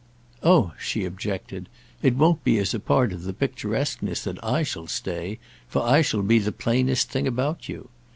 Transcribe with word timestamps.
"Oh," 0.41 0.73
she 0.79 1.05
objected, 1.05 1.69
"it 2.01 2.15
won't 2.15 2.43
be 2.43 2.57
as 2.57 2.73
a 2.73 2.79
part 2.79 3.13
of 3.13 3.21
the 3.21 3.33
picturesqueness 3.35 4.23
that 4.23 4.43
I 4.43 4.63
shall 4.63 4.87
stay, 4.87 5.37
for 5.67 5.83
I 5.83 6.01
shall 6.01 6.23
be 6.23 6.39
the 6.39 6.51
plainest 6.51 7.11
thing 7.11 7.27
about 7.27 7.69
you. 7.69 7.87